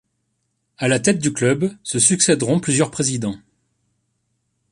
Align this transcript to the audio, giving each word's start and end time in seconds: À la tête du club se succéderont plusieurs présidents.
À 0.79 0.87
la 0.87 0.99
tête 0.99 1.19
du 1.19 1.31
club 1.31 1.77
se 1.83 1.99
succéderont 1.99 2.59
plusieurs 2.59 2.89
présidents. 2.89 3.37